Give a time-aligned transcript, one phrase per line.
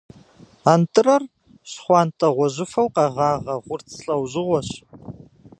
[0.71, 1.23] Антӏырэр
[1.69, 4.69] щхъуантӏэ-гъуэжьыфэу къэгъагъэ гъурц лӏэужьыгъуэщ.